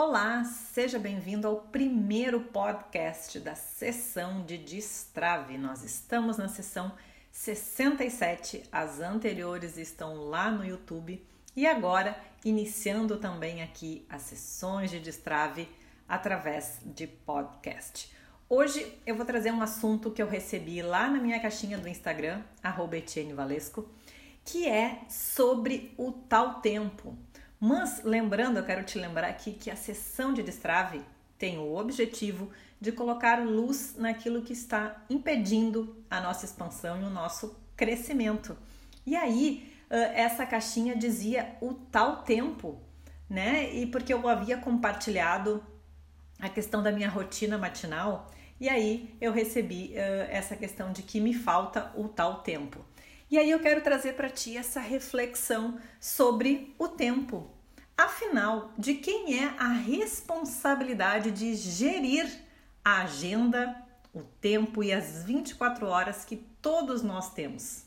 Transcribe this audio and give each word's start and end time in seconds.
Olá, 0.00 0.44
seja 0.44 0.96
bem-vindo 0.96 1.48
ao 1.48 1.56
primeiro 1.56 2.38
podcast 2.38 3.40
da 3.40 3.56
sessão 3.56 4.44
de 4.44 4.56
Destrave. 4.56 5.58
Nós 5.58 5.82
estamos 5.82 6.36
na 6.36 6.46
sessão 6.46 6.92
67, 7.32 8.62
as 8.70 9.00
anteriores 9.00 9.76
estão 9.76 10.14
lá 10.28 10.52
no 10.52 10.64
YouTube 10.64 11.20
e 11.56 11.66
agora 11.66 12.16
iniciando 12.44 13.16
também 13.16 13.60
aqui 13.60 14.06
as 14.08 14.22
sessões 14.22 14.88
de 14.92 15.00
Destrave 15.00 15.68
através 16.08 16.78
de 16.84 17.08
podcast. 17.08 18.14
Hoje 18.48 19.00
eu 19.04 19.16
vou 19.16 19.26
trazer 19.26 19.50
um 19.50 19.60
assunto 19.60 20.12
que 20.12 20.22
eu 20.22 20.28
recebi 20.28 20.80
lá 20.80 21.10
na 21.10 21.18
minha 21.18 21.40
caixinha 21.40 21.76
do 21.76 21.88
Instagram, 21.88 22.44
Valesco, 23.34 23.90
que 24.44 24.68
é 24.68 25.00
sobre 25.08 25.92
o 25.98 26.12
tal 26.12 26.60
tempo. 26.60 27.18
Mas 27.60 28.02
lembrando, 28.04 28.58
eu 28.58 28.64
quero 28.64 28.84
te 28.84 28.98
lembrar 28.98 29.28
aqui 29.28 29.52
que 29.52 29.70
a 29.70 29.76
sessão 29.76 30.32
de 30.32 30.42
destrave 30.42 31.02
tem 31.36 31.58
o 31.58 31.76
objetivo 31.76 32.50
de 32.80 32.92
colocar 32.92 33.44
luz 33.44 33.96
naquilo 33.96 34.42
que 34.42 34.52
está 34.52 35.04
impedindo 35.10 35.96
a 36.08 36.20
nossa 36.20 36.44
expansão 36.44 37.00
e 37.00 37.04
o 37.04 37.10
nosso 37.10 37.56
crescimento. 37.76 38.56
E 39.04 39.16
aí, 39.16 39.72
essa 39.90 40.46
caixinha 40.46 40.94
dizia 40.94 41.56
o 41.60 41.74
tal 41.74 42.18
tempo, 42.22 42.80
né? 43.28 43.72
E 43.74 43.86
porque 43.86 44.12
eu 44.12 44.28
havia 44.28 44.56
compartilhado 44.58 45.62
a 46.38 46.48
questão 46.48 46.82
da 46.82 46.92
minha 46.92 47.08
rotina 47.08 47.58
matinal, 47.58 48.30
e 48.60 48.68
aí 48.68 49.16
eu 49.20 49.32
recebi 49.32 49.96
essa 49.96 50.54
questão 50.54 50.92
de 50.92 51.02
que 51.02 51.20
me 51.20 51.34
falta 51.34 51.92
o 51.96 52.08
tal 52.08 52.42
tempo. 52.42 52.84
E 53.30 53.36
aí 53.36 53.50
eu 53.50 53.60
quero 53.60 53.82
trazer 53.82 54.14
para 54.14 54.30
ti 54.30 54.56
essa 54.56 54.80
reflexão 54.80 55.78
sobre 56.00 56.74
o 56.78 56.88
tempo. 56.88 57.50
Afinal, 57.96 58.72
de 58.78 58.94
quem 58.94 59.38
é 59.42 59.54
a 59.58 59.68
responsabilidade 59.68 61.30
de 61.30 61.54
gerir 61.54 62.26
a 62.82 63.02
agenda, 63.02 63.76
o 64.14 64.22
tempo 64.22 64.82
e 64.82 64.92
as 64.92 65.24
24 65.24 65.86
horas 65.86 66.24
que 66.24 66.36
todos 66.36 67.02
nós 67.02 67.34
temos? 67.34 67.84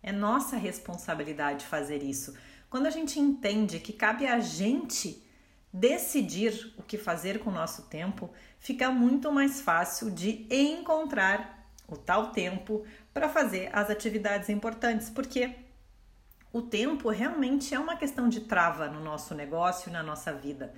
É 0.00 0.12
nossa 0.12 0.56
responsabilidade 0.56 1.66
fazer 1.66 2.02
isso. 2.02 2.36
Quando 2.68 2.86
a 2.86 2.90
gente 2.90 3.18
entende 3.18 3.80
que 3.80 3.92
cabe 3.92 4.26
a 4.26 4.38
gente 4.38 5.26
decidir 5.72 6.72
o 6.76 6.82
que 6.82 6.96
fazer 6.96 7.40
com 7.40 7.50
o 7.50 7.54
nosso 7.54 7.82
tempo, 7.82 8.30
fica 8.60 8.90
muito 8.90 9.32
mais 9.32 9.60
fácil 9.60 10.08
de 10.10 10.46
encontrar 10.50 11.59
o 11.90 11.96
tal 11.96 12.30
tempo 12.30 12.84
para 13.12 13.28
fazer 13.28 13.70
as 13.72 13.90
atividades 13.90 14.48
importantes, 14.48 15.10
porque 15.10 15.54
o 16.52 16.62
tempo 16.62 17.10
realmente 17.10 17.74
é 17.74 17.78
uma 17.78 17.96
questão 17.96 18.28
de 18.28 18.40
trava 18.40 18.88
no 18.88 19.02
nosso 19.02 19.34
negócio 19.34 19.92
na 19.92 20.02
nossa 20.02 20.32
vida. 20.32 20.74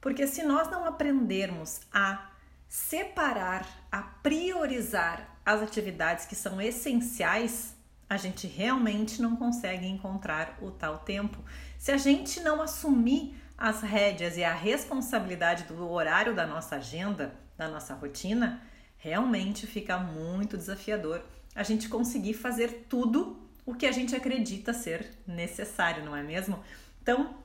Porque 0.00 0.26
se 0.26 0.42
nós 0.42 0.70
não 0.70 0.84
aprendermos 0.84 1.80
a 1.92 2.30
separar, 2.68 3.66
a 3.90 4.02
priorizar 4.02 5.38
as 5.46 5.62
atividades 5.62 6.26
que 6.26 6.34
são 6.34 6.60
essenciais, 6.60 7.74
a 8.08 8.16
gente 8.16 8.46
realmente 8.46 9.22
não 9.22 9.36
consegue 9.36 9.86
encontrar 9.86 10.58
o 10.60 10.70
tal 10.70 10.98
tempo. 10.98 11.38
Se 11.78 11.92
a 11.92 11.96
gente 11.96 12.40
não 12.40 12.60
assumir 12.60 13.40
as 13.56 13.82
rédeas 13.82 14.36
e 14.36 14.44
a 14.44 14.52
responsabilidade 14.52 15.64
do 15.64 15.88
horário 15.88 16.34
da 16.34 16.46
nossa 16.46 16.76
agenda, 16.76 17.34
da 17.56 17.68
nossa 17.68 17.94
rotina, 17.94 18.60
realmente 19.04 19.66
fica 19.66 19.98
muito 19.98 20.56
desafiador 20.56 21.22
a 21.54 21.62
gente 21.62 21.90
conseguir 21.90 22.32
fazer 22.32 22.86
tudo 22.88 23.38
o 23.66 23.74
que 23.74 23.84
a 23.84 23.92
gente 23.92 24.16
acredita 24.16 24.72
ser 24.72 25.10
necessário, 25.26 26.02
não 26.02 26.16
é 26.16 26.22
mesmo? 26.22 26.58
Então, 27.02 27.36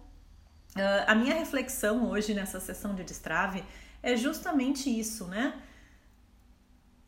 a 1.06 1.14
minha 1.14 1.36
reflexão 1.36 2.10
hoje 2.10 2.34
nessa 2.34 2.62
sessão 2.62 2.96
de 2.96 3.04
destrave 3.04 3.62
é 4.02 4.16
justamente 4.16 4.90
isso, 4.90 5.28
né? 5.28 5.62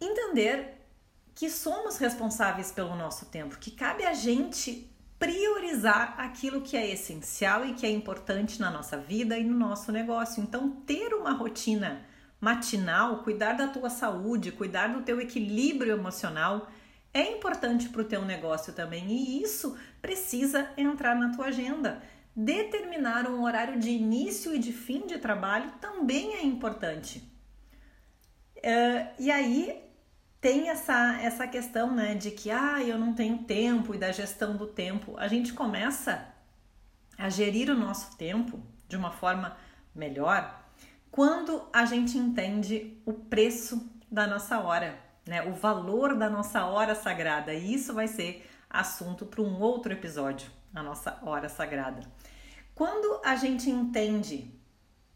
Entender 0.01 0.85
que 1.33 1.49
somos 1.49 1.97
responsáveis 1.97 2.73
pelo 2.73 2.93
nosso 2.93 3.27
tempo, 3.27 3.57
que 3.57 3.71
cabe 3.71 4.05
a 4.05 4.13
gente 4.13 4.93
priorizar 5.17 6.15
aquilo 6.19 6.59
que 6.59 6.75
é 6.75 6.91
essencial 6.91 7.65
e 7.65 7.73
que 7.73 7.85
é 7.85 7.89
importante 7.89 8.59
na 8.59 8.69
nossa 8.69 8.97
vida 8.97 9.37
e 9.37 9.45
no 9.45 9.57
nosso 9.57 9.93
negócio. 9.93 10.43
Então, 10.43 10.71
ter 10.71 11.13
uma 11.13 11.31
rotina 11.31 12.05
matinal, 12.41 13.23
cuidar 13.23 13.53
da 13.53 13.67
tua 13.67 13.89
saúde, 13.89 14.51
cuidar 14.51 14.87
do 14.87 15.03
teu 15.03 15.21
equilíbrio 15.21 15.93
emocional 15.93 16.67
é 17.13 17.33
importante 17.33 17.89
para 17.89 18.01
o 18.01 18.05
teu 18.05 18.23
negócio 18.23 18.73
também 18.73 19.11
e 19.11 19.43
isso 19.43 19.77
precisa 20.01 20.71
entrar 20.77 21.15
na 21.15 21.35
tua 21.35 21.47
agenda. 21.47 22.01
Determinar 22.35 23.29
um 23.29 23.43
horário 23.43 23.77
de 23.79 23.89
início 23.89 24.55
e 24.55 24.59
de 24.59 24.71
fim 24.71 25.05
de 25.05 25.17
trabalho 25.17 25.71
também 25.81 26.35
é 26.35 26.43
importante. 26.43 27.19
Uh, 28.57 29.11
e 29.19 29.29
aí 29.29 29.83
tem 30.39 30.69
essa, 30.69 31.19
essa 31.21 31.45
questão 31.45 31.93
né, 31.93 32.15
de 32.15 32.31
que 32.31 32.49
ah, 32.49 32.81
eu 32.81 32.97
não 32.97 33.13
tenho 33.13 33.39
tempo 33.39 33.93
e 33.93 33.97
da 33.97 34.11
gestão 34.11 34.55
do 34.55 34.65
tempo. 34.65 35.17
A 35.17 35.27
gente 35.27 35.51
começa 35.51 36.25
a 37.17 37.29
gerir 37.29 37.69
o 37.69 37.77
nosso 37.77 38.17
tempo 38.17 38.59
de 38.87 38.95
uma 38.95 39.11
forma 39.11 39.57
melhor 39.93 40.60
quando 41.11 41.67
a 41.73 41.85
gente 41.85 42.17
entende 42.17 42.97
o 43.05 43.13
preço 43.13 43.91
da 44.09 44.25
nossa 44.25 44.59
hora, 44.59 44.97
né? 45.27 45.43
O 45.43 45.53
valor 45.53 46.15
da 46.15 46.29
nossa 46.29 46.65
hora 46.65 46.95
sagrada. 46.95 47.53
E 47.53 47.73
isso 47.73 47.93
vai 47.93 48.07
ser 48.07 48.49
assunto 48.69 49.25
para 49.25 49.41
um 49.41 49.59
outro 49.59 49.91
episódio, 49.91 50.49
a 50.73 50.81
nossa 50.81 51.19
hora 51.21 51.49
sagrada. 51.49 52.01
Quando 52.73 53.21
a 53.23 53.35
gente 53.35 53.69
entende 53.69 54.49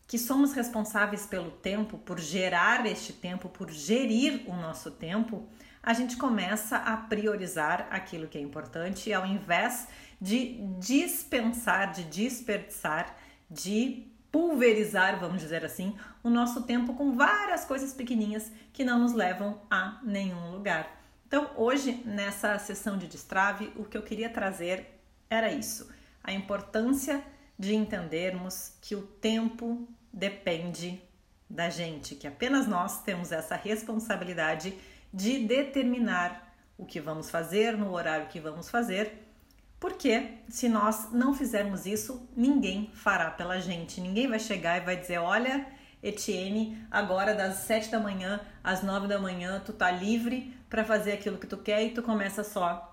que 0.05 0.19
somos 0.19 0.53
responsáveis 0.53 1.25
pelo 1.25 1.49
tempo, 1.49 1.97
por 1.97 2.19
gerar 2.19 2.85
este 2.85 3.13
tempo, 3.13 3.49
por 3.49 3.71
gerir 3.71 4.43
o 4.47 4.55
nosso 4.55 4.91
tempo, 4.91 5.47
a 5.81 5.93
gente 5.93 6.17
começa 6.17 6.77
a 6.77 6.97
priorizar 6.97 7.87
aquilo 7.89 8.27
que 8.27 8.37
é 8.37 8.41
importante 8.41 9.13
ao 9.13 9.25
invés 9.25 9.87
de 10.19 10.57
dispensar, 10.79 11.91
de 11.91 12.03
desperdiçar, 12.03 13.15
de 13.49 14.07
pulverizar, 14.35 15.17
vamos 15.17 15.41
dizer 15.41 15.63
assim, 15.63 15.95
o 16.21 16.29
nosso 16.29 16.63
tempo 16.63 16.93
com 16.93 17.15
várias 17.15 17.63
coisas 17.63 17.93
pequenininhas 17.93 18.51
que 18.73 18.83
não 18.83 18.99
nos 18.99 19.13
levam 19.13 19.61
a 19.71 19.97
nenhum 20.03 20.51
lugar. 20.51 21.01
Então, 21.25 21.51
hoje, 21.55 22.03
nessa 22.03 22.59
sessão 22.59 22.97
de 22.97 23.07
destrave, 23.07 23.71
o 23.77 23.85
que 23.85 23.97
eu 23.97 24.01
queria 24.01 24.29
trazer 24.29 24.99
era 25.29 25.53
isso: 25.53 25.89
a 26.21 26.33
importância 26.33 27.23
de 27.57 27.73
entendermos 27.75 28.73
que 28.81 28.93
o 28.93 29.03
tempo 29.03 29.87
depende 30.11 31.01
da 31.49 31.69
gente, 31.69 32.13
que 32.13 32.27
apenas 32.27 32.67
nós 32.67 33.03
temos 33.03 33.31
essa 33.31 33.55
responsabilidade 33.55 34.77
de 35.13 35.47
determinar 35.47 36.53
o 36.77 36.85
que 36.85 36.99
vamos 36.99 37.29
fazer 37.29 37.77
no 37.77 37.93
horário 37.93 38.27
que 38.27 38.41
vamos 38.41 38.69
fazer 38.69 39.24
porque 39.79 40.39
se 40.47 40.69
nós 40.69 41.11
não 41.11 41.33
fizermos 41.33 41.85
isso, 41.85 42.27
ninguém 42.35 42.89
fará 42.93 43.29
pela 43.31 43.59
gente. 43.59 44.01
Ninguém 44.01 44.27
vai 44.27 44.39
chegar 44.39 44.81
e 44.81 44.85
vai 44.85 44.95
dizer: 44.95 45.17
olha, 45.17 45.65
Etienne, 46.01 46.77
agora 46.89 47.33
das 47.33 47.57
7 47.57 47.89
da 47.89 47.99
manhã 47.99 48.39
às 48.63 48.83
9 48.83 49.07
da 49.07 49.19
manhã, 49.19 49.61
tu 49.65 49.73
tá 49.73 49.91
livre 49.91 50.55
para 50.69 50.83
fazer 50.83 51.13
aquilo 51.13 51.37
que 51.37 51.47
tu 51.47 51.57
quer 51.57 51.83
e 51.83 51.91
tu 51.91 52.01
começa 52.01 52.43
só 52.43 52.91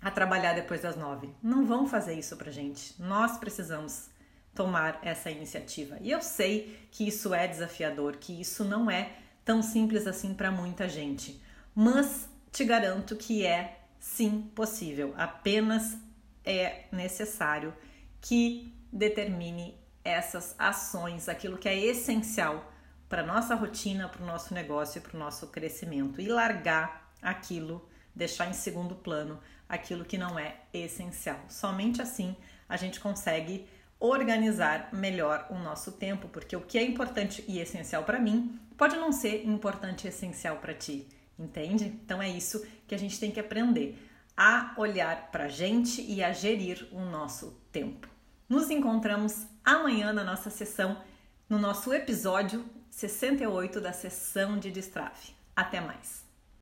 a 0.00 0.10
trabalhar 0.10 0.54
depois 0.54 0.82
das 0.82 0.96
9. 0.96 1.30
Não 1.42 1.64
vão 1.64 1.86
fazer 1.86 2.14
isso 2.14 2.36
pra 2.36 2.50
gente. 2.50 3.00
Nós 3.00 3.38
precisamos 3.38 4.10
tomar 4.54 5.00
essa 5.02 5.30
iniciativa. 5.30 5.98
E 6.00 6.10
eu 6.10 6.22
sei 6.22 6.88
que 6.90 7.08
isso 7.08 7.34
é 7.34 7.48
desafiador, 7.48 8.16
que 8.16 8.40
isso 8.40 8.64
não 8.64 8.90
é 8.90 9.12
tão 9.44 9.62
simples 9.62 10.06
assim 10.06 10.32
para 10.32 10.50
muita 10.50 10.88
gente. 10.88 11.42
Mas 11.74 12.28
te 12.52 12.64
garanto 12.64 13.16
que 13.16 13.44
é 13.44 13.80
sim 13.98 14.42
possível. 14.54 15.12
Apenas 15.16 15.96
é 16.44 16.84
necessário 16.92 17.74
que 18.20 18.74
determine 18.92 19.78
essas 20.04 20.54
ações, 20.58 21.28
aquilo 21.28 21.58
que 21.58 21.68
é 21.68 21.76
essencial 21.76 22.72
para 23.08 23.22
nossa 23.22 23.54
rotina, 23.54 24.08
para 24.08 24.22
o 24.22 24.26
nosso 24.26 24.52
negócio 24.52 24.98
e 24.98 25.00
para 25.00 25.16
o 25.16 25.18
nosso 25.18 25.46
crescimento 25.48 26.20
e 26.20 26.26
largar 26.26 27.12
aquilo, 27.22 27.88
deixar 28.14 28.48
em 28.48 28.52
segundo 28.52 28.94
plano 28.94 29.40
aquilo 29.68 30.04
que 30.04 30.18
não 30.18 30.38
é 30.38 30.56
essencial. 30.72 31.40
Somente 31.48 32.02
assim 32.02 32.36
a 32.68 32.76
gente 32.76 33.00
consegue 33.00 33.66
organizar 33.98 34.90
melhor 34.92 35.46
o 35.50 35.54
nosso 35.54 35.92
tempo, 35.92 36.28
porque 36.28 36.56
o 36.56 36.60
que 36.60 36.76
é 36.76 36.82
importante 36.82 37.44
e 37.48 37.58
essencial 37.58 38.04
para 38.04 38.18
mim 38.18 38.58
pode 38.76 38.96
não 38.96 39.12
ser 39.12 39.46
importante 39.46 40.04
e 40.04 40.08
essencial 40.08 40.56
para 40.56 40.74
ti, 40.74 41.08
entende? 41.38 41.84
Então 41.84 42.20
é 42.20 42.28
isso 42.28 42.66
que 42.86 42.94
a 42.94 42.98
gente 42.98 43.18
tem 43.18 43.30
que 43.30 43.40
aprender 43.40 43.96
a 44.36 44.74
olhar 44.76 45.30
para 45.30 45.44
a 45.44 45.48
gente 45.48 46.02
e 46.02 46.22
a 46.22 46.32
gerir 46.32 46.88
o 46.92 47.00
nosso 47.00 47.60
tempo. 47.70 48.08
Nos 48.48 48.70
encontramos 48.70 49.46
amanhã 49.64 50.12
na 50.12 50.24
nossa 50.24 50.50
sessão, 50.50 51.00
no 51.48 51.58
nosso 51.58 51.92
episódio 51.92 52.64
68 52.90 53.80
da 53.80 53.92
sessão 53.92 54.58
de 54.58 54.70
destrave. 54.70 55.34
Até 55.56 55.80
mais! 55.80 56.23